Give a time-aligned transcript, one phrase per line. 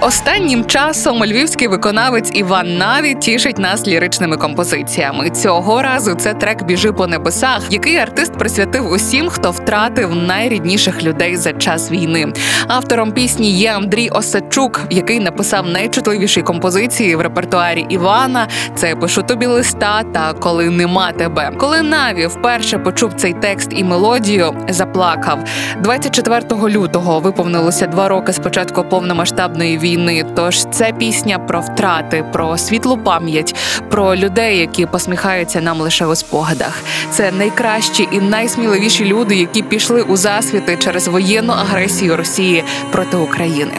[0.00, 5.30] Останнім часом львівський виконавець Іван Наві тішить нас ліричними композиціями.
[5.30, 11.36] Цього разу це трек Біжи по небесах, який артист присвятив усім, хто втратив найрідніших людей
[11.36, 12.32] за час війни.
[12.68, 18.48] Автором пісні є Андрій Осадчук, який написав найчутливіші композиції в репертуарі Івана.
[18.74, 21.52] Це пишу тобі листа та коли нема тебе.
[21.58, 25.38] Коли Наві вперше почув цей текст і мелодію, заплакав.
[25.80, 29.93] 24 лютого виповнилося два роки з початку повномасштабної війни.
[30.36, 33.54] Тож це пісня про втрати, про світлу пам'ять,
[33.90, 36.80] про людей, які посміхаються нам лише у спогадах.
[37.10, 43.72] Це найкращі і найсміливіші люди, які пішли у засвіти через воєнну агресію Росії проти України.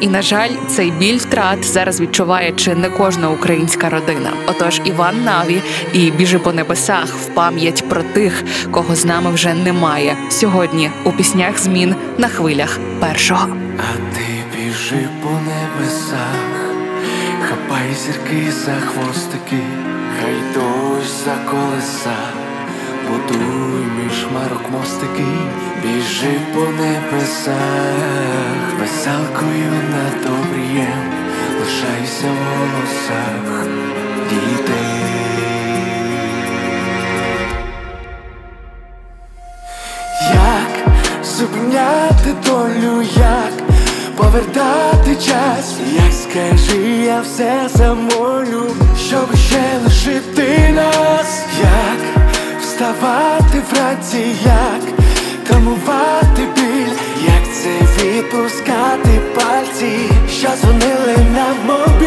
[0.00, 4.30] І на жаль, цей біль втрат зараз відчуває чи не кожна українська родина.
[4.46, 9.54] Отож, Іван Наві і біжи по небесах в пам'ять про тих, кого з нами вже
[9.54, 10.16] немає.
[10.30, 13.48] Сьогодні у піснях змін на хвилях першого.
[14.92, 16.74] Біжи по небесах,
[17.48, 19.62] хапай зірки за хвостики,
[20.20, 22.16] хай дощ за колеса,
[23.08, 25.26] будуй між марок мостики,
[25.82, 27.54] біжи по небесах,
[28.80, 31.12] веселкою над обрієм,
[31.60, 33.66] лишайся в волосах
[46.34, 48.66] як скажи, я все замолю,
[49.08, 52.26] щоб ще лишити нас, як
[52.60, 54.82] вставати вранці, як
[55.48, 56.92] тамувати біль,
[57.26, 62.01] як це відпускати пальці, що дзвонили на мобілі.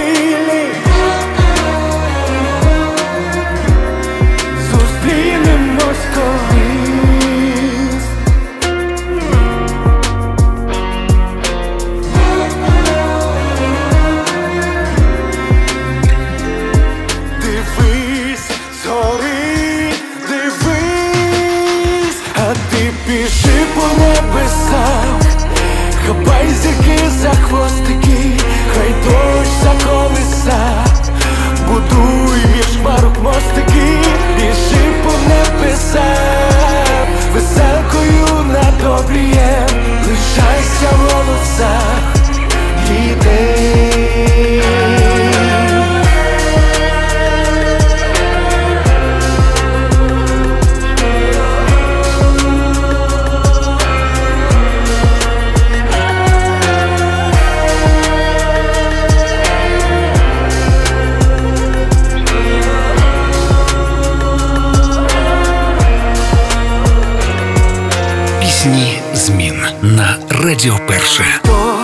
[68.65, 71.23] Пісні змін на Радіо Перше.
[71.35, 71.75] Хто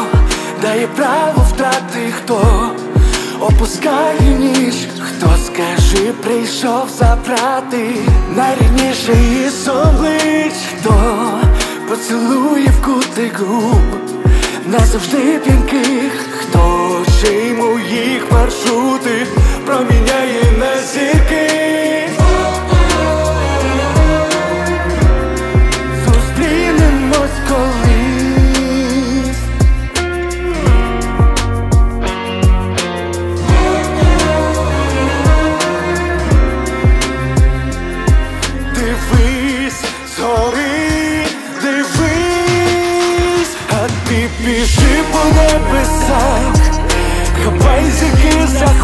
[0.61, 2.69] дає право втрати, хто
[3.39, 7.95] опускає ніж, хто скажи, прийшов забрати?
[8.35, 9.13] Найрідніше
[9.45, 10.93] із облич, хто
[11.89, 13.81] поцілує в кутик губ,
[14.65, 16.91] назавжди п'янких, хто
[17.21, 19.27] чий моїх маршрути
[19.65, 20.50] проміняє
[45.11, 46.55] по небесах,
[47.43, 48.80] хапай зірки за хвости,